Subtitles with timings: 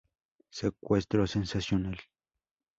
[0.49, 1.99] Secuestro sensacional!!!